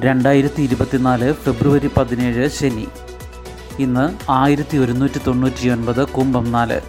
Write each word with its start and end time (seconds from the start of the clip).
രണ്ടായിരത്തി 0.00 0.62
ഇരുപത്തിനാല് 0.62 1.32
ഫെബ്രുവരി 1.32 1.86
പതിനേഴ് 1.86 2.48
ശനി. 2.48 2.88
ഇന്ന് 3.78 4.18
ആയിരത്തി 4.30 4.76
ഒരുന്നൂറ്റി 4.78 5.20
തൊണ്ണൂറ്റി 5.26 5.68
ഒൻപത് 5.68 6.08
കുംഭം 6.08 6.52
നാല്. 6.52 6.80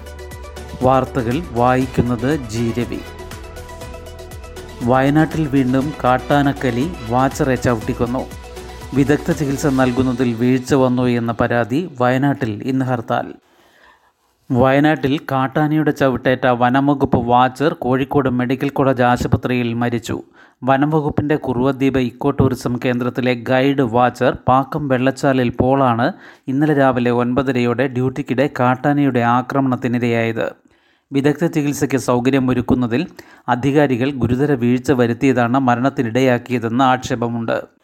വാർത്തകൾ 0.81 1.43
വായിക്കുന്നത് 1.51 2.49
ജീരവി 2.49 2.99
വയനാട്ടിൽ 4.83 5.47
വീണ്ടും 5.47 5.93
കാട്ടാനക്കലി 6.03 6.93
വാച്ചറെ 7.09 7.55
ചവിട്ടിക്കൊന്നു. 7.55 8.27
വിദഗ്ധ 8.93 9.31
ചികിത്സ 9.31 9.67
നൽകുന്നതിൽ 9.67 10.33
വീഴ്ച 10.33 10.73
വന്നു 10.73 11.03
എന്ന 11.03 11.31
പരാതി 11.31 11.89
വയനാട്ടിൽ 12.01 12.63
ഇന്ന് 12.63 12.85
ഹർത്താൽ. 12.85 13.33
വയനാട്ടിൽ 14.59 15.19
കാട്ടാനയുടെ 15.31 15.91
ചവിട്ടേറ്റ 15.91 16.47
വനംവകുപ്പ് 16.47 17.19
വാച്ചർ 17.27 17.73
കോഴിക്കോട് 17.73 18.29
മെഡിക്കൽ 18.29 18.69
കോളേജ് 18.69 19.03
ആശുപത്രിയിൽ 19.03 19.73
മരിച്ചു. 19.73 20.23
വനംവകുപ്പിന്റെ 20.63 21.35
കുറുവദ്വീപ് 21.35 21.99
ഇക്കോ 21.99 22.31
ടൂറിസം 22.31 22.79
കേന്ദ്രത്തിലെ 22.85 23.33
ഗൈഡ് 23.33 23.81
വാച്ചർ 23.81 24.37
പാക്കം 24.47 24.87
വെള്ളച്ചാലിൽ 24.87 25.49
പോളാണ് 25.49 26.13
ഇന്നലെ 26.47 26.73
രാവിലെ 26.73 27.11
ഒൻപതരയോടെ 27.11 27.87
ഡ്യൂട്ടിക്കിടെ 27.87 28.49
കാട്ടാനയുടെ 28.59 29.19
ആക്രമണത്തിനിരയായത്. 29.19 30.47
വിദഗ്ധ 31.11 31.45
ചികിത്സയ്ക്ക് 31.45 31.97
സൗകര്യമൊരുക്കുന്നതിൽ 31.97 33.07
അധികാരികൾ 33.49 34.11
ഗുരുതര 34.11 34.53
വീഴ്ച 34.53 34.91
വരുത്തിയതാണ് 34.91 35.59
മരണത്തിനിടയാക്കിയതെന്ന് 35.59 36.83
ആക്ഷേപമുണ്ട്. 36.83 37.80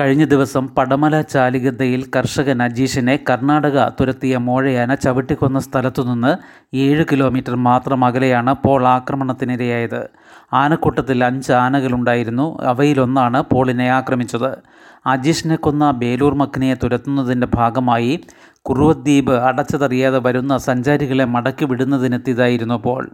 കഴിഞ്ഞ 0.00 0.24
ദിവസം 0.24 0.68
പടമല 0.68 1.20
ചാലികതയിൽ 1.20 2.10
കർഷകൻ 2.16 2.62
അജീഷിനെ 2.62 3.18
കർണാടക 3.30 3.88
തുരത്തിയ 3.88 4.36
മോഴയാന 4.36 4.94
ചവിട്ടിക്കൊന്ന 4.94 5.58
സ്ഥലത്തുനിന്ന് 5.58 6.36
ഏഴ് 6.76 7.04
കിലോമീറ്റർ 7.12 7.54
മാത്രം 7.54 8.04
അകലെയാണ് 8.04 8.54
പോൾ 8.64 8.86
ആക്രമണത്തിനിരയായത്. 8.86 10.08
ആനക്കൂട്ടത്തിൽ 10.52 11.24
അഞ്ച് 11.24 11.52
ആനകളുണ്ടായിരുന്നു. 11.52 12.58
അവയിലൊന്നാണ് 12.62 13.42
പോളിനെ 13.42 13.90
ആക്രമിച്ചത്. 13.90 14.58
അജീഷിനെ 15.06 15.56
കൊന്ന 15.56 15.90
ബേലൂർ 15.90 16.34
മക്കിനെ 16.34 16.74
തുരത്തുന്നതിന്റെ 16.74 17.48
ഭാഗമായി 17.54 18.20
കുറുവദ്വീപ് 18.62 19.32
അടച്ചതറിയാതെ 19.32 20.18
വരുന്ന 20.18 20.58
സഞ്ചാരികളെ 20.58 21.24
മടക്കി 21.24 21.64
വിടുന്നതിനെത്തിയതായിരുന്നു 21.64 22.74
പോൾ. 22.74 23.10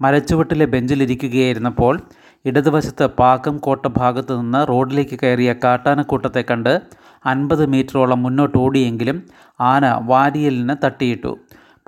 മരച്ചുവട്ടിലെ 0.00 0.64
ബെഞ്ചിലിരിക്കുകയായിരുന്നപ്പോൾ 0.64 2.00
ഇടതുവശത്ത് 2.44 3.06
പാക്കം 3.06 3.56
കോട്ട 3.58 3.86
ഭാഗത്തു 3.86 4.34
നിന്ന് 4.34 4.68
റോഡിലേക്ക് 4.68 5.18
കയറിയ 5.22 5.54
കാട്ടാനക്കൂട്ടത്തെ 5.64 6.44
കണ്ട് 6.50 6.82
അൻപത് 7.26 7.66
മീറ്ററോളം 7.66 8.22
മുന്നോട്ട് 8.22 8.58
ഓടിയെങ്കിലും 8.58 9.22
ആന 9.60 9.86
വാരിയലിന് 10.04 10.74
തട്ടിയിട്ടു. 10.84 11.32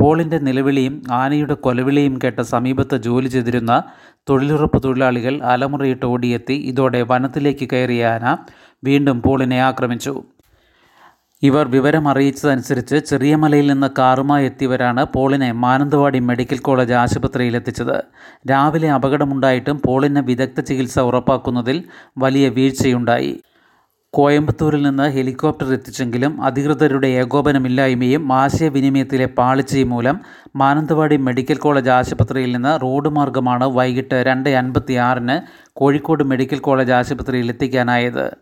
പോളിന്റെ 0.01 0.39
നിലവിളിയും 0.39 1.03
ആനയുടെ 1.13 1.55
കൊലവിളിയും 1.55 2.19
കേട്ട 2.25 2.41
സമീപത്ത് 2.41 2.97
ജോലി 2.97 3.29
ചെയ്തിരുന്ന 3.29 3.83
തൊഴിലുറപ്പ് 4.29 4.83
തൊഴിലാളികൾ 4.83 5.43
അലമുറയിട്ട് 5.43 6.07
ഓടിയെത്തി. 6.07 6.53
ഇതോടെ 6.53 7.03
വനത്തിലേക്ക് 7.03 7.69
കയറിയ 7.73 8.07
ആന 8.07 8.37
വീണ്ടും 8.85 9.23
പോളിനെ 9.23 9.61
ആക്രമിച്ചു. 9.61 10.15
ഇവർ 11.45 11.65
വിവരം 11.69 12.05
അറിയിച്ചതനുസരിച്ച് 12.09 12.97
ചെറിയമലയിൽ 13.09 13.67
നിന്ന് 13.67 13.89
കാറുമായി 13.99 14.45
എത്തിയവരാണ് 14.45 15.03
പോളിനെ 15.15 15.49
മാനന്തവാടി 15.65 16.21
മെഡിക്കൽ 16.21 16.59
കോളേജ് 16.59 16.95
ആശുപത്രിയിൽ 17.03 17.57
എത്തിച്ചത് 17.57 17.97
രാവിലെ 18.51 18.91
അപകടമുണ്ടായിട്ടും 18.91 19.79
പോളിന് 19.87 20.21
വിദഗ്ധ 20.21 20.61
ചികിത്സ 20.61 20.99
ഉറപ്പാക്കുന്നതിൽ 20.99 21.79
വലിയ 22.19 22.49
വീഴ്ചയുണ്ടായി. 22.49 23.35
കോയമ്പത്തൂരിൽ 24.13 24.83
നിന്ന് 24.83 25.07
ഹെലികോപ്റ്റർ 25.11 25.69
എത്തിച്ചെങ്കിലും 25.73 26.33
അധികൃതരുടെ 26.43 27.09
ഏകോപനമില്ലായ്മയും 27.21 28.33
ആശയവിനിമയത്തിലെ 28.33 29.27
പാളിച്ചയും 29.39 29.91
മൂലം 29.91 30.17
മാനന്തവാടി 30.57 31.17
മെഡിക്കൽ 31.17 31.57
കോളേജ് 31.57 31.91
ആശുപത്രിയിൽ 31.91 32.53
നിന്ന് 32.57 32.83
റോഡ് 32.83 33.09
മാർഗമാണ് 33.09 33.65
വൈകിട്ട് 33.65 34.15
രണ്ട് 34.15 34.51
അൻപത്തി 34.51 34.95
ആറിന് 34.95 35.67
കോഴിക്കോട് 35.73 36.25
മെഡിക്കൽ 36.25 36.59
കോളേജ് 36.59 36.93
ആശുപത്രിയിൽ 36.93 37.49
എത്തിക്കാനായത്. 37.49 38.37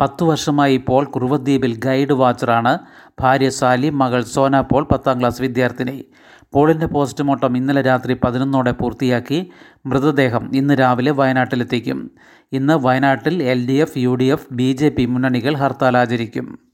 പത്തു 0.00 0.24
വർഷമായി 0.24 0.74
ഇപ്പോൾ 0.74 1.04
കുറുവദ്വീപിൽ 1.04 1.76
ഗൈഡ് 1.78 2.12
വാച്ചറാണ്. 2.12 2.78
ഭാര്യ 3.20 3.48
സാലി 3.48 3.90
മകൾ 3.90 4.22
സോന 4.22 4.60
പോൾ 4.60 4.84
പത്താം 4.84 5.20
ക്ലാസ് 5.20 5.42
വിദ്യാർത്ഥിനി. 5.42 6.04
പോളിന്റെ 6.52 6.86
പോസ്റ്റ്മോർട്ടം 6.86 7.56
ഇന്നലെ 7.56 7.82
രാത്രി 7.82 8.14
പതിനൊന്നോടെ 8.24 8.70
പൂർത്തിയാക്കി. 8.70 9.50
മൃതദേഹം 9.86 10.56
ഇന്ന് 10.56 10.74
രാവിലെ 10.74 11.10
വയനാട്ടിലെത്തിക്കും. 11.10 12.10
ഇന്ന് 12.52 12.74
വയനാട്ടിൽ 12.74 13.42
L 13.42 13.66
D 13.66 13.72
F 13.72 13.98
U 13.98 14.14
D 14.14 14.24
F 14.24 14.46
B 14.52 14.72
J 14.72 14.88
P 14.88 15.04
മുന്നണികൾ 15.04 15.56
ഹർത്താൽ 15.56 15.96
ആചരിക്കും. 15.96 16.73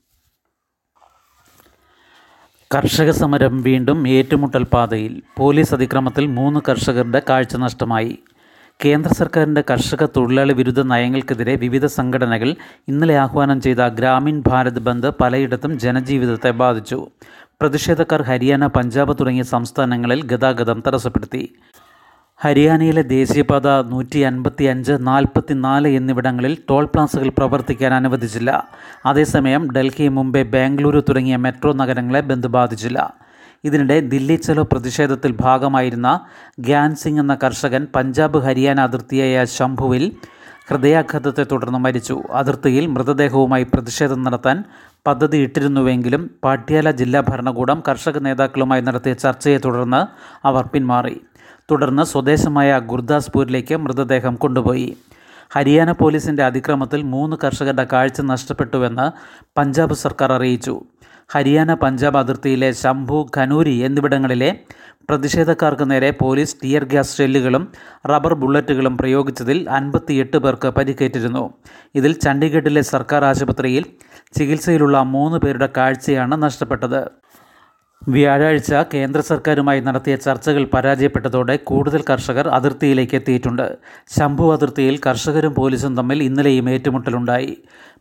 കർഷക 2.74 3.10
സമരം 3.10 3.62
വീണ്ടും 3.62 4.08
ഏറ്റുമുട്ടൽ 4.08 4.62
പാതയിൽ 4.62 5.22
പോലീസ് 5.36 5.74
അതിക്രമത്തിൽ 5.74 6.26
മൂന്ന് 6.26 6.60
കർഷകരുടെ 6.68 7.22
കാഴ്ച 7.28 7.56
നഷ്ടമായി. 7.56 8.18
കേന്ദ്ര 8.84 9.12
സർക്കാരിന്റെ 9.12 9.64
കർഷക 9.70 10.04
തൊഴിലാളി 10.04 10.52
വിരുദ്ധ 10.52 10.80
നയങ്ങൾക്കെതിരെ 10.80 11.56
വിവിധ 11.56 11.86
സംഘടനകൾ 11.86 12.54
ഇന്നലെ 12.88 13.16
ആഹ്വാനം 13.16 13.60
ചെയ്ത 13.60 13.88
ഗ്രാമീൺ 13.88 14.42
ഭാരത് 14.46 14.78
ബന്ദ് 14.78 15.12
പലയിടത്തും 15.20 15.78
ജനജീവിതത്തെ 15.78 16.50
ബാധിച്ചു. 16.50 17.08
പ്രതിഷേധക്കാർ 17.60 18.22
ഹരിയാന 18.22 18.66
പഞ്ചാബ് 18.66 19.14
തുടങ്ങിയ 19.20 19.42
സംസ്ഥാനങ്ങളിൽ 19.42 20.22
ഗതാഗതം 20.22 20.82
തടസ്സപ്പെടുത്തി. 20.86 21.54
ഹരിയാനയിലെ 22.42 23.02
ദേശീയപാത 23.02 23.68
നൂറ്റി 23.88 24.20
അൻപത്തി 24.28 24.64
അഞ്ച് 24.64 24.94
നാൽപ്പത്തി 25.08 25.54
നാല് 25.64 25.88
എന്നിവിടങ്ങളിൽ 25.88 26.54
ടോൾ 26.68 26.84
പ്ലാസകൾ 26.84 27.28
പ്രവർത്തിക്കാൻ 27.38 27.94
അനുവദിച്ചില്ല. 27.94 28.50
അതേസമയം 29.10 29.64
ഡൽഹി 29.74 30.06
മുംബൈ 30.08 30.42
ബാംഗ്ലൂരു 30.54 31.00
തുടങ്ങിയ 31.08 31.36
മെട്രോ 31.36 31.72
നഗരങ്ങളെ 31.72 32.20
ബന്ദ് 32.30 32.48
ബാധിച്ചില്ല. 32.48 32.98
ഇതിനിടെ 33.64 34.00
ദില്ലി 34.12 34.36
ചലോ 34.36 34.62
പ്രതിഷേധത്തിൽ 34.72 35.36
ഭാഗമായിരുന്ന 35.40 36.20
ഗ്യാൻ 36.68 36.90
സിംഗ് 36.94 37.20
എന്ന 37.20 37.34
കർഷകൻ 37.44 37.86
പഞ്ചാബ് 37.96 38.38
ഹരിയാന 38.46 38.80
അതിർത്തിയായ 38.80 39.44
ശംഭുവിൽ 39.58 40.12
ഹൃദയാഘാതത്തെ 40.70 41.44
തുടർന്ന് 41.52 41.78
മരിച്ചു. 41.78 42.16
അതിർത്തിയിൽ 42.40 42.86
മൃതദേഹവുമായി 42.86 43.64
പ്രതിഷേധം 43.74 44.22
നടത്താൻ 44.22 44.64
പദ്ധതിയിട്ടിരുന്നുവെങ്കിലും 45.06 46.22
പാട്യാല 46.44 46.90
ജില്ലാ 46.90 47.20
ഭരണകൂടം 47.28 47.82
കർഷക 47.88 48.18
നേതാക്കളുമായി 48.18 48.82
നടത്തിയ 48.88 49.14
ചർച്ചയെ 49.24 49.58
തുടർന്ന് 49.58 50.00
അവർ 50.46 50.64
പിന്മാറി. 50.74 51.16
തുടർന്ന് 51.70 52.02
സ്വദേശമായ 52.02 52.78
ഗുർദാസ്പൂരിലേക്ക് 52.78 53.76
മൃതദേഹം 53.76 54.34
കൊണ്ടുപോയി. 54.34 54.96
ഹരിയാന 55.50 55.92
പോലീസിന്റെ 55.92 56.44
അതിക്രമത്തിൽ 56.44 57.02
മൂന്ന് 57.02 57.36
കർഷകരുടെ 57.44 57.86
കാഴ്ച 57.92 58.20
നഷ്ടപ്പെട്ടുവെന്ന് 58.20 59.12
പഞ്ചാബ് 59.58 59.94
സർക്കാർ 59.94 60.32
അറിയിച്ചു. 60.32 60.80
ഹരിയാന 61.32 61.74
പഞ്ചാബ് 61.74 62.18
അതിർത്തിയിലെ 62.18 62.72
ശംഭു 62.72 63.30
ഖനൂരി 63.36 63.74
എന്നിവിടങ്ങളിലെ 63.76 64.58
പ്രതിഷേധക്കാർക്ക് 65.10 65.90
നേരെ 65.90 66.10
പോലീസ് 66.10 66.56
ടിയർ 66.62 66.84
ഗ്യാസ് 66.84 67.16
ഷെല്ലുകളും 67.18 67.72
റബ്ബർ 68.06 68.34
ബുള്ളറ്റുകളും 68.34 68.98
പ്രയോഗിച്ചതിൽ 68.98 69.70
അൻപത്തിയെട്ട് 69.70 70.36
പേർക്ക് 70.36 70.68
പരിക്കേറ്റിരുന്നു. 70.68 71.50
ഇതിൽ 71.94 72.12
ചണ്ഡീഗഡിലെ 72.12 72.80
സർക്കാർ 72.80 73.24
ആശുപത്രിയിൽ 73.24 73.84
ചികിത്സയിലുള്ള 74.38 75.02
മൂന്ന് 75.02 75.38
പേരുടെ 75.38 75.68
കാഴ്ചയാണ് 75.76 76.42
നഷ്ടപ്പെട്ടത്. 76.42 77.10
വ്യാഴാഴ്ച 78.08 78.72
കേന്ദ്ര 78.94 79.20
സർക്കാരുമായി 79.20 79.80
നടത്തിയ 79.80 80.16
ചർച്ചകൾ 80.16 80.64
പരാജയപ്പെട്ടതോടെ 80.64 81.56
കൂടുതൽ 81.56 82.02
കർഷകർ 82.10 82.48
അതിർത്തിയിലേക്ക് 82.48 83.14
എത്തിയിട്ടുണ്ട്. 83.14 83.78
ശംഭു 84.18 84.52
അതിർത്തിയിൽ 84.52 85.00
കർഷകരും 85.06 85.54
പോലീസും 85.54 85.96
തമ്മിൽ 85.96 86.22
ഇന്നലെയും 86.22 86.70
ഏറ്റുമുട്ടലുണ്ടായി. 86.70 87.56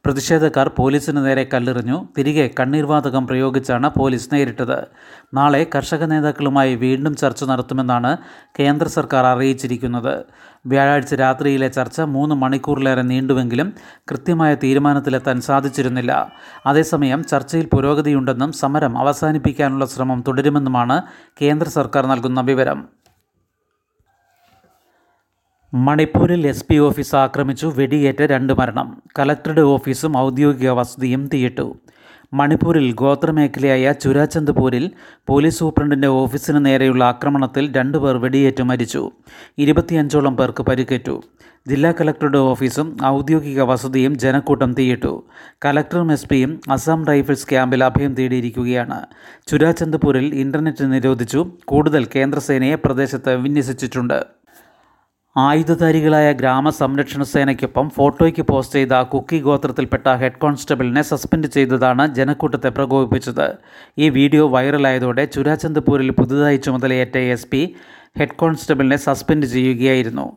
പ്രതിഷേധക്കാർ 0.05 0.67
പോലീസിന് 0.69 1.25
നേരെ 1.25 1.47
കല്ലെറിഞ്ഞു. 1.53 2.07
തിരികെ 2.17 2.49
കണ്ണീർവാതകം 2.59 3.27
പ്രയോഗിച്ചാണ് 3.27 3.89
പോലീസ് 3.97 4.33
നേരിട്ടത്. 4.33 4.87
നാളെ 5.33 5.67
കർഷക 5.75 6.03
നേതാക്കളുമായി 6.03 6.75
വീണ്ടും 6.75 7.15
ചർച്ച 7.15 7.43
നടത്തുമെന്നാണ് 7.43 8.17
കേന്ദ്ര 8.59 8.87
സർക്കാർ 8.87 9.25
അറിയിച്ചിരിക്കുന്നത്. 9.25 10.23
വ്യാഴാഴ്ച 10.65 11.13
രാത്രിയിലെ 11.13 11.67
ചർച്ച 11.67 12.01
മൂന്ന് 12.01 12.35
മണിക്കൂറിലേറെ 12.35 13.01
നീണ്ടുവെങ്കിലും 13.01 13.73
കൃത്യമായ 14.11 14.55
തീരുമാനത്തിലെത്താൻ 14.55 15.41
സാധിച്ചിരുന്നില്ല. 15.41 16.31
അതേസമയം 16.65 17.23
ചർച്ചയിൽ 17.23 17.69
പുരോഗതിയുണ്ടെന്നും 17.73 18.51
സമരം 18.51 18.97
അവസാനിപ്പിക്കാനുള്ള 18.97 19.85
ശ്രമം 19.85 20.23
തുടരുമെന്നുമാണ് 20.27 21.01
കേന്ദ്ര 21.41 21.69
സർക്കാർ 21.69 22.05
നൽകുന്ന 22.05 22.41
വിവരം. 22.41 22.98
മണിപ്പൂരിൽ 25.73 26.47
എസ് 26.47 26.65
പി 26.65 26.77
ഓഫീസ് 26.77 27.15
ആക്രമിച്ചു 27.15 27.73
വെടിയേറ്റ് 27.77 28.23
രണ്ട് 28.23 28.53
മരണം. 28.53 29.01
കലക്ടറുടെ 29.19 29.61
ഓഫീസും 29.61 30.17
ഔദ്യോഗിക 30.17 30.69
വസതിയും 30.69 31.29
തീയിട്ടു. 31.33 31.75
മണിപ്പൂരിൽ 32.33 32.91
ഗോത്രമേഖലയായ 32.91 33.91
ചുരാചന്ദ്പൂരിൽ 33.91 34.91
പോലീസ് 35.27 35.59
സൂപ്രണ്ടിന്റെ 35.59 36.07
ഓഫീസിന് 36.07 36.65
നേരെയുള്ള 36.65 37.03
ആക്രമണത്തിൽ 37.03 37.71
രണ്ടുപേർ 37.71 38.17
വെടിയേറ്റ് 38.17 38.63
മരിച്ചു. 38.63 39.11
ഇരുപത്തിയഞ്ചോളം 39.57 40.37
പേർക്ക് 40.37 40.63
പരിക്കേറ്റു. 40.63 41.23
ജില്ലാ 41.67 41.91
കലക്ടറുടെ 41.91 42.37
ഓഫീസും 42.37 42.97
ഔദ്യോഗിക 43.05 43.61
വസതിയും 43.61 44.17
ജനക്കൂട്ടം 44.17 44.73
തീയിട്ടു. 44.73 45.23
കലക്ടറും 45.65 46.11
എസ് 46.11 46.29
പിയും 46.29 46.61
അസം 46.69 47.05
റൈഫിൾസ് 47.05 47.49
ക്യാമ്പിൽ 47.49 47.83
അഭയം 47.83 48.13
തേടിയിരിക്കുകയാണ്. 48.13 49.05
ചുരാചന്ദ്പൂരിൽ 49.47 50.35
ഇന്റർനെറ്റ് 50.35 50.93
നിരോധിച്ചു. 50.93 51.51
കൂടുതൽ 51.65 52.07
കേന്ദ്രസേനയെ 52.15 52.75
പ്രദേശത്ത് 52.75 53.35
വിന്യസിച്ചിട്ടുണ്ട്. 53.35 54.38
ആയുധധാരികളായ 55.35 56.27
ഗ്രാമസംരക്ഷണ 56.39 57.23
സേനയ്ക്കൊപ്പം 57.31 57.87
ഫോട്ടോയ്ക്ക് 57.97 58.43
പോസ്റ്റ് 58.51 58.77
ചെയ്ത 58.77 58.95
കുക്കി 59.11 59.37
ഗോത്രത്തിൽപ്പെട്ട 59.47 60.07
ഹെഡ് 60.21 60.39
കോൺസ്റ്റബിളിനെ 60.43 61.03
സസ്പെൻഡ് 61.09 61.49
ചെയ്തതാണ് 61.55 62.03
ജനക്കൂട്ടത്തെ 62.17 62.69
പ്രകോപിപ്പിച്ചത്. 62.77 63.47
ഈ 64.03 64.07
വീഡിയോ 64.17 64.45
വൈറലായതോടെ 64.55 65.25
ചുരാചന്ദ്പൂരിൽ 65.35 66.09
പുതുതായി 66.19 66.59
ചുമതലയേറ്റ 66.67 67.17
എസ് 67.35 67.47
പി 67.51 67.61
ഹെഡ് 68.19 68.37
കോൺസ്റ്റബിളിനെ 68.41 68.97
സസ്പെൻഡ് 69.07 69.49
ചെയ്യുകയായിരുന്നു. 69.53 70.27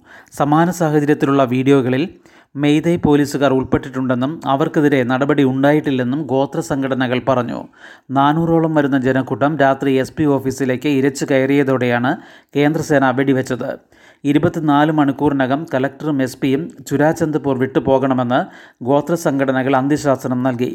സമാന 0.40 0.70
സാഹചര്യത്തിലുള്ള 0.80 1.44
വീഡിയോകളിൽ 1.54 2.04
മെയ്തൈ 2.54 2.96
പോലീസുകാർ 2.96 3.52
ഉൾപ്പെട്ടിട്ടുണ്ടെന്നും 3.52 4.40
അവർക്കെതിരെ 4.46 5.02
നടപടി 5.02 5.44
ഉണ്ടായിട്ടില്ലെന്നും 5.44 6.22
ഗോത്ര 6.22 6.60
സംഘടനകൾ 6.60 7.20
പറഞ്ഞു. 7.28 7.64
നാനൂറോളം 8.10 8.74
വരുന്ന 8.74 8.98
ജനക്കൂട്ടം 8.98 9.58
രാത്രി 9.58 9.92
എസ് 9.92 10.12
പി 10.12 10.24
ഓഫീസിലേക്ക് 10.24 10.88
ഇരച്ചു 10.88 11.26
കയറിയതോടെയാണ് 11.30 12.16
കേന്ദ്രസേന 12.56 13.10
വെടിവെച്ചത്. 13.10 13.78
ഇരുപത്തിനാല് 14.24 14.92
മണിക്കൂറിനകം 14.92 15.66
കലക്ടറും 15.74 16.22
എസ് 16.22 16.38
പിയും 16.38 16.70
ചുരാചന്ദ്പൂർ 16.90 17.58
വിട്ടുപോകണമെന്ന് 17.58 18.40
ഗോത്ര 18.84 19.14
സംഘടനകൾ 19.14 19.76
അന്ത്യശാസനം 19.76 20.42
നൽകി. 20.42 20.70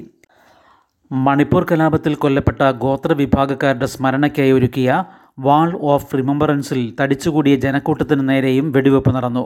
മണിപ്പൂർ 1.11 1.65
കലാപത്തിൽ 1.71 2.15
കൊല്ലപ്പെട്ട 2.15 2.71
ഗോത്ര 2.71 3.13
വിഭാഗക്കാരുടെ 3.13 3.85
സ്മരണയ്ക്കായി 3.85 4.51
ഒരുക്കിയ 4.51 5.03
വാൾ 5.39 5.79
ഓഫ് 5.81 6.17
റിമംബറൻസിൽ 6.17 6.79
തടിച്ചുകൂടിയ 7.01 7.55
ജനക്കൂട്ടത്തിനു 7.55 8.21
നേരെയും 8.21 8.71
വെടിവെപ്പ് 8.71 9.15
നടന്നു. 9.15 9.43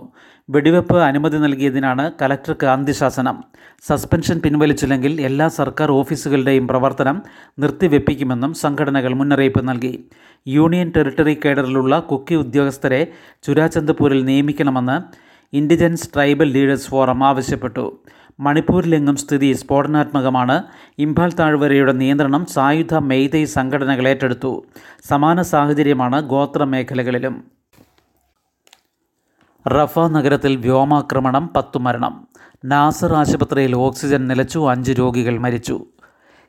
വെടിവെപ്പ് 0.50 0.98
അനുമതി 0.98 1.38
നൽകിയതിനാണ് 1.38 2.12
കലക്ടർക്ക് 2.22 2.66
അന്ത്യശാസനം. 2.66 3.38
സസ്പെൻഷൻ 3.88 4.40
പിൻവലിച്ചില്ലെങ്കിൽ 4.40 5.22
എല്ലാ 5.22 5.48
സർക്കാർ 5.48 5.92
ഓഫീസുകളുടെയും 5.92 6.68
പ്രവർത്തനം 6.68 7.22
നിർത്തിവെപ്പിക്കുമെന്നും 7.60 8.54
സംഘടനകൾ 8.54 9.14
മുന്നറിയിപ്പ് 9.14 9.70
നൽകി. 9.70 9.94
യൂണിയൻ 10.48 10.92
ടെറിട്ടറി 10.98 11.38
കേഡറിലുള്ള 11.46 12.00
കുക്കി 12.00 12.36
ഉദ്യോഗസ്ഥരെ 12.36 13.08
ചുരാചന്ദ്പൂരിൽ 13.44 14.26
നിയമിക്കണമെന്ന് 14.26 14.98
ഇൻഡിജൻസ് 15.54 16.10
ട്രൈബൽ 16.16 16.50
ലീഡേഴ്സ് 16.52 16.90
ഫോറം 16.90 17.24
ആവശ്യപ്പെട്ടു. 17.24 18.00
മണിപ്പൂരിലെങ്ങും 18.42 19.16
സ്ഥിതി 19.16 19.54
സ്ഫോടനാത്മകമാണ്. 19.54 20.64
ഇംഫാൽ 21.00 21.34
താഴ്വരയുടെ 21.34 21.92
നിയന്ത്രണം 21.92 22.46
സായുധ 22.46 22.94
മെയ്തൈ 22.94 23.46
സംഘടനകൾ 23.46 24.08
ഏറ്റെടുത്തു. 24.08 24.64
സമാന 25.10 25.42
സാഹചര്യമാണ് 25.42 26.22
ഗോത്ര 26.22 26.64
മേഖലകളിലും. 26.64 27.44
റഫ 29.68 30.00
നഗരത്തിൽ 30.00 30.56
വ്യോമാക്രമണം 30.56 31.50
പത്തു 31.56 31.80
മരണം. 31.80 32.28
നാസർ 32.66 33.14
ആശുപത്രിയിൽ 33.14 33.76
ഓക്സിജൻ 33.76 34.28
നിലച്ചു 34.28 34.70
അഞ്ച് 34.70 34.92
രോഗികൾ 34.92 35.38
മരിച്ചു. 35.38 35.86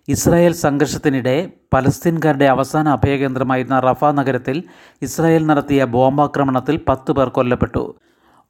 ഇസ്രായേൽ 0.08 0.52
സംഘർഷത്തിനിടെ 0.52 1.50
പലസ്തീൻകാരുടെ 1.74 2.44
അവസാന 2.44 2.88
അഭയകേന്ദ്രമായിരുന്ന 2.88 3.80
റഫ 3.80 4.04
നഗരത്തിൽ 4.04 4.64
ഇസ്രായേൽ 5.02 5.46
നടത്തിയ 5.46 5.84
ബോംബാക്രമണത്തിൽ 5.84 6.80
പത്ത് 6.88 7.12
പേർ 7.12 7.28
കൊല്ലപ്പെട്ടു. 7.28 7.94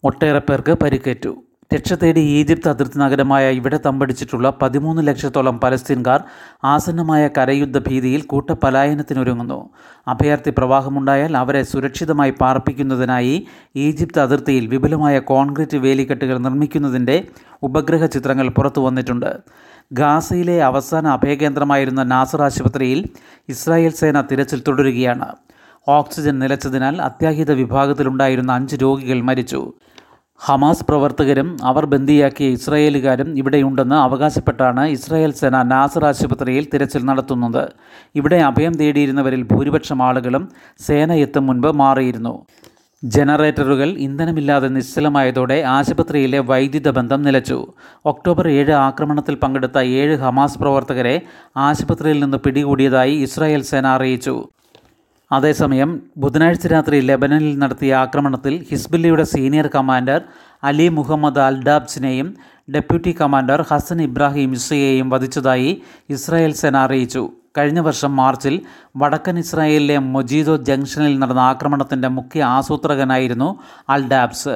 ഒട്ടേറെ 0.05 0.39
പേർക്ക് 0.39 0.73
പരിക്കേറ്റു. 0.73 1.37
രക്ഷ 1.75 1.93
തേടി 1.93 2.21
ഈജിപ്ത് 2.21 2.69
അതിർത്തി 2.69 2.99
നഗരമായ 2.99 3.51
ഇവിടെ 3.51 3.81
തമ്പടിച്ചിട്ടുള്ള 3.87 4.53
പതിമൂന്ന് 4.63 5.07
ലക്ഷത്തോളം 5.07 5.61
പലസ്തീൻകാർ 5.61 6.25
ആസന്നമായ 6.65 7.29
കരയുദ്ധ 7.39 7.79
ഭീതിയിൽ 7.79 8.23
കൂട്ടപലായനത്തിനൊരുങ്ങുന്നു. 8.23 9.71
അഭയാർത്ഥി 10.09 10.51
പ്രവാഹമുണ്ടായാൽ 10.51 11.37
അവരെ 11.37 11.63
സുരക്ഷിതമായി 11.63 12.31
പാർപ്പിക്കുന്നതിനായി 12.41 13.47
ഈജിപ്ത് 13.77 14.21
അതിർത്തിയിൽ 14.21 14.67
വിപുലമായ 14.67 15.19
കോൺക്രീറ്റ് 15.19 15.77
വേലിക്കെട്ടുകൾ 15.77 16.39
നിർമ്മിക്കുന്നതിന്റെ 16.39 17.25
ഉപഗ്രഹ 17.63 18.07
ചിത്രങ്ങൾ 18.07 18.49
പുറത്തു 18.49 18.81
വന്നിട്ടുണ്ട്. 18.81 19.31
ഗാസയിലെ 19.93 20.63
അവസാന 20.63 21.07
അഭയകേന്ദ്രമായിരുന്ന 21.09 22.03
നാസർ 22.03 22.43
ആശുപത്രിയിൽ 22.43 23.05
ഇസ്രായേൽ 23.49 23.91
സേന 23.91 24.21
തിരച്ചിൽ 24.21 24.63
തുടരുകയാണ്. 24.69 25.27
ഓക്സിജൻ 25.89 26.39
നിലച്ചതിനാൽ 26.39 27.03
അത്യാഹിത 27.03 27.53
വിഭാഗത്തിലുണ്ടായിരുന്ന 27.53 28.53
അഞ്ച് 28.53 28.77
രോഗികൾ 28.83 29.21
മരിച്ചു. 29.23 29.73
ഹമാസ് 30.47 30.85
പ്രവർത്തകരും 30.89 31.49
അവർ 31.63 31.85
ബന്ദിയാക്കിയ 31.87 32.47
ഇസ്രായേലുകാരും 32.49 33.29
ഇവിടെയുണ്ടെന്ന് 33.41 33.97
അവകാശപ്പെട്ടാണ് 33.97 34.85
ഇസ്രായേൽ 34.87 35.33
സേന 35.41 35.57
നാസർ 35.63 36.05
ആശുപത്രിയിൽ 36.05 36.65
തിരച്ചിൽ 36.73 37.03
നടത്തുന്നത്. 37.05 37.65
ഇവിടെ 38.15 38.37
അഭയം 38.37 38.73
തേടിയിരുന്നവരിൽ 38.73 39.43
ഭൂരിപക്ഷം 39.43 40.03
ആളുകളും 40.03 40.49
സേന 40.87 41.13
എത്തും 41.13 41.47
മുൻപ് 41.47 41.71
മാറിയിരുന്നു. 41.83 42.35
ജനറേറ്ററുകൾ 43.05 43.89
ഇന്ധനമില്ലാതെ 44.07 44.69
നിശ്ചലമായതോടെ 44.69 45.63
ആശുപത്രിയിലെ 45.77 46.41
വൈദ്യുത 46.51 46.91
ബന്ധം 46.91 47.23
നിലച്ചു. 47.23 47.59
ഒക്ടോബർ 48.07 48.49
ഏഴ് 48.49 48.75
ആക്രമണത്തിൽ 48.89 49.35
പങ്കെടുത്ത 49.35 49.79
ഏഴ് 49.79 50.17
ഹമാസ് 50.17 50.59
പ്രവർത്തകരെ 50.59 51.17
ആശുപത്രിയിൽ 51.69 52.21
നിന്ന് 52.25 52.37
പിടികൂടിയതായി 52.37 53.15
ഇസ്രായേൽ 53.29 53.63
സേന 53.63 53.87
അറിയിച്ചു. 53.87 54.37
അതേസമയം 55.33 55.91
ബുധനാഴ്ച 56.17 56.67
രാത്രി 56.67 57.01
ലെബനനിൽ 57.01 57.59
നടത്തിയ 57.59 57.95
ആക്രമണത്തിൽ 57.95 58.55
ഹിസ്ബുല്ലയുടെ 58.71 59.23
സീനിയർ 59.23 59.67
കമാൻഡർ 59.75 60.21
അലി 60.65 60.89
മുഹമ്മദ് 60.89 61.41
അൽഡാബ്സിനെയും 61.41 62.35
ഡെപ്യൂട്ടി 62.75 63.17
കമാൻഡർ 63.21 63.61
ഹസൻ 63.71 64.03
ഇബ്രാഹിം 64.03 64.53
ഇസയെയും 64.53 65.11
വധിച്ചതായി 65.11 65.83
ഇസ്രായേൽ 66.11 66.53
സേന 66.53 66.77
അറിയിച്ചു. 66.77 67.31
കഴിഞ്ഞ 67.59 67.81
വർഷം 67.81 68.17
മാർച്ചിൽ 68.17 68.61
വടക്കൻ 68.97 69.39
ഇസ്രായേലിലെ 69.39 69.99
മൊജീദോ 69.99 70.57
ജംഗ്ഷനിൽ 70.57 71.19
നടന്ന 71.19 71.41
ആക്രമണത്തിന്റെ 71.41 72.09
മുഖ്യ 72.09 72.43
ആസൂത്രകനായിരുന്നു 72.43 73.49
അൽഡാബ്സ്. 73.89 74.55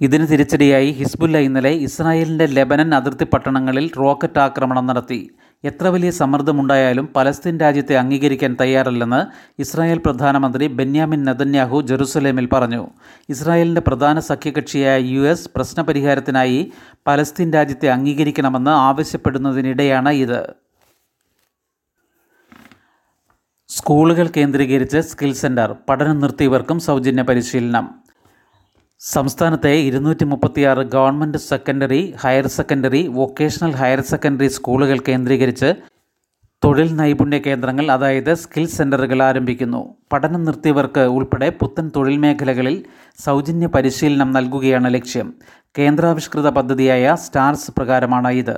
ഇതിന് 0.00 0.26
തിരിച്ചടിയായി 0.28 0.90
ഹിസ്ബുല്ല 0.92 1.38
ഇന്നലെ 1.38 1.72
ഇസ്രായേലിന്റെ 1.88 2.46
ലെബനൻ 2.46 2.94
അതിർത്തി 2.94 3.24
പട്ടണങ്ങളിൽ 3.24 3.90
റോക്കറ്റ് 3.98 4.38
ആക്രമണം 4.38 4.86
നടത്തി. 4.86 5.30
എത്ര 5.64 5.86
വലിയ 5.86 6.10
സമ്മർദ്ദമുണ്ടായാലും 6.10 7.06
പലസ്തീൻ 7.16 7.58
രാജ്യത്തെ 7.58 7.96
അംഗീകരിക്കാൻ 7.96 8.56
തയ്യാറല്ലെന്ന് 8.60 9.26
ഇസ്രായേൽ 9.58 9.98
പ്രധാനമന്ത്രി 9.98 10.66
ബെന്യാമിൻ 10.66 11.24
നദന്യാഹു 11.24 11.80
ജെറുസലേമിൽ 11.80 12.48
പറഞ്ഞു. 12.52 12.88
ഇസ്രായേലിന്റെ 13.28 13.80
പ്രധാന 13.80 14.20
സഖ്യകക്ഷിയായ 14.20 15.00
യു 15.00 15.20
എസ് 15.20 15.50
പ്രശ്നപരിഹാരത്തിനായി 15.56 16.72
പലസ്തീൻ 17.06 17.52
രാജ്യത്തെ 17.52 17.88
അംഗീകരിക്കണമെന്ന് 17.88 18.70
ആവശ്യപ്പെടുന്നതിനിടെയാണ് 18.70 20.08
ഇത്. 20.08 20.54
സ്കൂളുകൾ 23.68 24.30
കേന്ദ്രീകരിച്ച് 24.36 25.00
സ്കിൽ 25.00 25.32
സെന്റർ 25.32 25.76
പഠനം 25.88 26.18
നിർത്തിയവർക്കും 26.18 26.80
സൗജന്യ 26.80 27.22
പരിശീലനം. 27.22 28.03
സംസ്ഥാനത്തെ 29.00 29.70
ഇരുന്നൂറ്റി 29.86 30.24
മുപ്പത്തിയാറ് 30.24 30.82
government 30.92 31.38
secondary 31.38 31.98
higher 32.20 32.46
secondary 32.46 33.00
vocational 33.06 33.72
higher 33.72 34.00
secondary 34.00 34.48
സ്കൂളുകൾ 34.48 34.98
കേന്ദ്രീകരിച്ച് 35.08 35.70
തൊഴിൽ 36.62 36.90
നൈപുണ്യ 36.96 37.38
കേന്ദ്രങ്ങൾ 37.38 37.86
അതായത് 37.92 38.30
സ്കിൽ 38.34 38.66
സെന്ററുകൾ 38.66 39.22
ആരംഭിക്കുന്നു. 39.22 39.82
പഠനം 40.12 40.44
നിർത്തിയവർക്ക് 40.44 41.04
ഉൾപ്പെടെ 41.16 41.48
പുത്തൻ 41.50 41.90
തൊഴിൽ 41.96 42.16
മേഖലകളിൽ 42.16 42.76
സൗജന്യ 43.24 43.66
പരിശീലനം 43.66 44.32
നൽകുകയാണ് 44.32 44.94
ലക്ഷ്യം. 44.94 45.34
കേന്ദ്രാവിഷ്കൃത 45.78 46.50
പദ്ധതിയായ 46.50 47.16
സ്റ്റാർസ് 47.24 47.74
പ്രകാരമാണ് 47.78 48.32
ഇത്. 48.42 48.56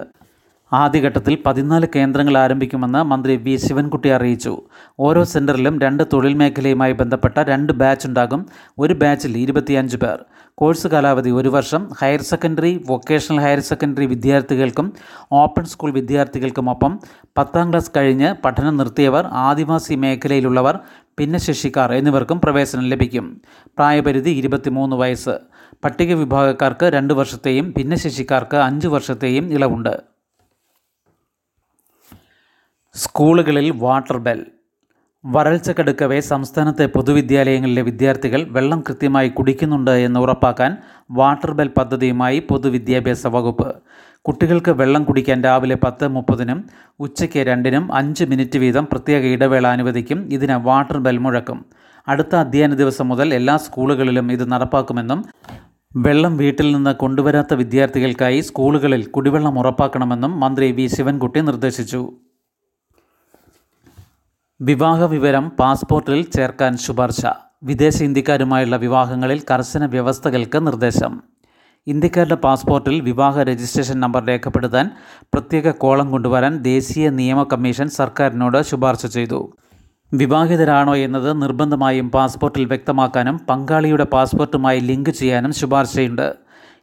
ആദ്യഘട്ടത്തിൽ 0.73 1.39
പതിനാല് 1.47 1.87
കേന്ദ്രങ്ങൾ 1.97 2.39
ആരംഭിക്കുമെന്ന് 2.39 3.03
മന്ത്രി 3.03 3.37
വി. 3.37 3.57
ശിവൻകുട്ടി 3.57 4.09
അറിയിച്ചു. 4.09 4.63
ഓരോ 5.01 5.25
സെന്ററിലും 5.25 5.81
രണ്ട് 5.81 6.03
തൊഴിൽ 6.13 6.35
മേഖലയുമായി 6.35 6.93
ബന്ധപ്പെട്ട 6.93 7.39
രണ്ട് 7.39 7.73
ബാച്ച് 7.73 8.07
ഉണ്ടാകും. 8.07 8.47
ഒരു 8.79 8.95
ബാച്ചിൽ 8.95 9.39
ഇരുപത്തിയഞ്ച് 9.39 9.97
പേർ. 9.97 10.25
കോഴ്സ് 10.55 10.89
കാലാവധി 10.89 11.31
ഒരു 11.31 11.49
വർഷം. 11.49 11.89
Higher 12.01 12.23
secondary 12.23 12.85
vocational 12.87 13.41
higher 13.41 13.61
secondary 13.61 14.07
വിദ്യാർത്ഥികൾക്കും 14.07 14.93
ഓപ്പൺ 15.33 15.65
സ്കൂൾ 15.65 15.91
വിദ്യാർത്ഥികൾക്കുമൊപ്പം 15.91 16.99
പത്താം 17.39 17.71
ക്ലാസ് 17.71 17.91
കഴിഞ്ഞ് 17.97 18.35
പഠനം 18.45 18.77
നിർത്തിയവർ 18.77 19.27
ആദിവാസി 19.27 19.95
മേഖലയിലുള്ളവർ 19.95 20.79
ഭിന്നശേഷിക്കാർ 21.21 21.93
എന്നിവർക്കും 21.93 22.41
പ്രവേശനം 22.41 22.83
ലഭിക്കും. 22.83 23.41
പ്രായപരിധി 23.79 24.31
ഇരുപത്തിമൂന്ന് 24.31 24.97
വയസ്സ്. 24.97 25.39
പട്ടിക 25.85 26.15
വിഭാഗക്കാർക്ക് 26.15 26.87
രണ്ട് 26.87 27.15
വർഷത്തെയും 27.15 27.75
ഭിന്നശേഷിക്കാർക്ക് 27.79 28.57
അഞ്ച് 28.57 28.89
വർഷത്തെയും 28.89 29.53
ഇളവുണ്ട്. 29.53 30.16
സ്കൂളുകളിൽ 32.97 33.71
വാട്ടർ 33.71 34.19
ബെൽ. 34.19 34.47
വരൾച്ച 35.25 35.71
കടുക്കവേ 35.71 36.21
സംസ്ഥാനത്തെ 36.21 36.87
പൊതുവിദ്യാലയങ്ങളിലെ 36.87 37.83
വിദ്യാർത്ഥികൾ 37.83 38.43
വെള്ളം 38.51 38.81
കൃത്യമായി 38.81 39.29
കുടിക്കുന്നുണ്ട് 39.29 39.91
എന്ന് 39.91 40.21
ഉറപ്പാക്കാൻ 40.21 40.77
വാട്ടർ 41.11 41.53
ബെൽ 41.53 41.71
പദ്ധതിയുമായി 41.79 42.39
പൊതുവിദ്യാഭ്യാസ 42.51 43.27
വകുപ്പ്. 43.27 43.75
കുട്ടികൾക്ക് 44.21 44.71
വെള്ളം 44.71 45.05
കുടിക്കാൻ 45.05 45.45
രാവിലെ 45.45 45.77
പത്ത് 45.85 46.09
മുപ്പതിനും 46.09 46.65
ഉച്ചയ്ക്ക് 47.01 47.39
രണ്ടിനും 47.39 47.95
അഞ്ച് 47.95 48.25
മിനിറ്റ് 48.25 48.59
വീതം 48.59 48.89
പ്രത്യേക 48.93 49.25
ഇടവേള 49.25 49.67
അനുവദിക്കും. 49.67 50.29
ഇതിന് 50.33 50.53
വാട്ടർ 50.53 50.99
ബെൽ 50.99 51.19
മുഴക്കും. 51.19 51.65
അടുത്ത 52.09 52.37
അധ്യയന 52.37 52.75
ദിവസം 52.75 53.09
മുതൽ 53.09 53.35
എല്ലാ 53.35 53.57
സ്കൂളുകളിലും 53.57 54.33
ഇത് 54.33 54.53
നടപ്പാക്കുമെന്നും 54.53 55.25
വെള്ളം 55.97 56.37
വീട്ടിൽ 56.37 56.73
നിന്ന് 56.73 56.95
കൊണ്ടുവരാത്ത 56.95 57.55
വിദ്യാർത്ഥികൾക്കായി 57.55 58.41
സ്കൂളുകളിൽ 58.41 59.05
കുടിവെള്ളം 59.05 59.59
ഉറപ്പാക്കണമെന്നും 59.59 60.41
മന്ത്രി 60.41 60.73
വി. 60.73 60.87
ശിവൻകുട്ടി 60.87 61.41
നിർദ്ദേശിച്ചു. 61.41 62.03
വിവാഹ 64.61 65.05
വിവരം 65.05 65.49
പാസ്പോർട്ടിൽ 65.49 66.23
ചേർക്കാൻ 66.23 66.77
ശുപാർശ. 66.77 67.27
വിദേശ 67.63 68.03
ഇന്ത്യക്കാരുമായുള്ള 68.03 68.77
വിവാഹങ്ങളിൽ 68.77 69.43
കർശന 69.51 69.87
വ്യവസ്ഥകൾക്ക് 69.87 70.67
നിർദ്ദേശം. 70.67 71.21
ഇന്ത്യക്കാരുടെ 71.87 72.35
പാസ്പോർട്ടിൽ 72.35 73.01
വിവാഹ 73.01 73.43
രജിസ്ട്രേഷൻ 73.43 74.01
നമ്പർ 74.01 74.25
രേഖപ്പെടുത്താൻ 74.25 74.91
പ്രത്യേക 75.23 75.71
കോളം 75.71 76.11
കൊണ്ടുവരാൻ 76.11 76.59
ദേശീയ 76.59 77.11
നിയമ 77.11 77.43
കമ്മീഷൻ 77.43 77.89
സർക്കാരിനോട് 77.89 78.63
ശുപാർശ 78.63 79.07
ചെയ്തു. 79.07 79.53
വിവാഹിതരാണോ 80.13 80.97
എന്നത് 80.97 81.43
നിർബന്ധമായും 81.43 82.11
പാസ്പോർട്ടിൽ 82.11 82.65
വ്യക്തമാക്കാനും 82.65 83.41
പങ്കാളിയുടെ 83.51 84.05
പാസ്പോർട്ടുമായി 84.05 84.81
ലിങ്ക് 84.81 85.11
ചെയ്യാനും 85.11 85.53
ശുപാർശയുണ്ട്. 85.53 86.37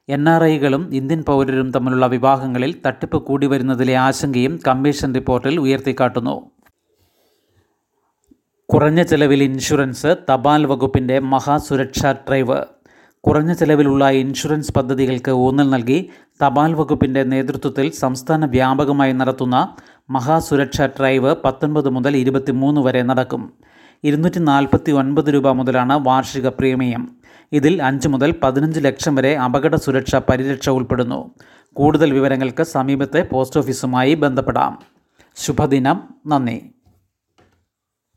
എൻ 0.09 0.29
ആർ 0.29 0.43
ഐകളും 0.43 0.93
ഇന്ത്യൻ 0.93 1.23
പൗരരും 1.27 1.71
തമ്മിലുള്ള 1.71 2.07
വിവാഹങ്ങളിൽ 2.07 2.75
തട്ടിപ്പ് 2.87 3.17
കൂടി 3.17 3.47
വരുന്നതിലെ 3.47 3.95
ആശങ്കയും 3.95 4.59
കമ്മീഷൻ 4.67 5.15
റിപ്പോർട്ടിൽ 5.15 5.59
ഉയർത്തിക്കാട്ടുന്നു. 5.59 6.52
കുറഞ്ഞ 8.71 9.03
ചെലവിൽ 9.03 9.43
ഇൻഷുറൻസ് 9.43 10.15
തപാൽ 10.31 10.65
വകുപ്പിന്റെ 10.65 11.19
മഹാസുരക്ഷാ 11.19 12.11
ഡ്രൈവ്. 12.11 12.63
കുറഞ്ഞ 13.23 13.53
ചെലവിലുള്ള 13.53 14.09
ഇൻഷുറൻസ് 14.09 14.73
പദ്ധതികൾക്ക് 14.73 15.31
ഊന്നൽ 15.31 15.69
നൽകി 15.69 16.09
തപാൽ 16.45 16.73
വകുപ്പിന്റെ 16.73 17.23
നേതൃത്വത്തിൽ 17.23 17.91
സംസ്ഥാന 17.91 18.45
വ്യാപകമായി 18.45 19.13
നടത്തുന്ന 19.13 19.75
മഹാസുരക്ഷാ 20.09 20.85
ഡ്രൈവ് 20.85 21.35
പത്തൊൻപത് 21.45 21.89
മുതൽ 21.89 22.17
ഇരുപത്തിമൂന്ന് 22.17 22.81
വരെ 22.81 23.01
നടക്കും. 23.01 23.53
ഇരുന്നൂറ്റി 24.03 24.39
നാൽപ്പത്തി 24.39 24.91
ഒൻപത് 24.91 25.33
രൂപ 25.33 25.51
മുതലാണ് 25.51 26.05
വാർഷിക 26.07 26.47
പ്രീമിയം. 26.47 27.09
ഇതിൽ 27.51 27.83
അഞ്ച് 27.83 28.07
മുതൽ 28.07 28.35
പതിനഞ്ച് 28.43 28.79
ലക്ഷം 28.79 29.15
വരെ 29.15 29.37
അപകട 29.37 29.75
സുരക്ഷ 29.75 30.15
പരിരക്ഷ 30.15 30.69
ഉൾപ്പെടുന്നു. 30.69 31.31
കൂടുതൽ 31.73 32.13
വിവരങ്ങൾക്ക് 32.13 32.63
സമീപത്തെ 32.63 33.27
പോസ്റ്റ് 33.31 33.59
ഓഫീസുമായി 33.59 34.13
ബന്ധപ്പെടാം. 34.13 34.79
ശുഭദിനം. 35.35 36.03
നന്ദി. 36.27 36.72